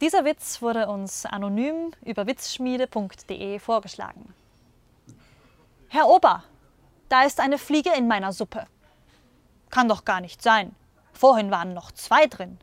Dieser 0.00 0.24
Witz 0.24 0.62
wurde 0.62 0.86
uns 0.86 1.26
anonym 1.26 1.90
über 2.04 2.26
witzschmiede.de 2.26 3.58
vorgeschlagen. 3.58 4.32
Herr 5.88 6.06
Ober, 6.06 6.44
da 7.08 7.24
ist 7.24 7.40
eine 7.40 7.58
Fliege 7.58 7.90
in 7.96 8.06
meiner 8.06 8.32
Suppe. 8.32 8.66
Kann 9.70 9.88
doch 9.88 10.04
gar 10.04 10.20
nicht 10.20 10.40
sein. 10.40 10.74
Vorhin 11.12 11.50
waren 11.50 11.74
noch 11.74 11.90
zwei 11.90 12.26
drin. 12.26 12.58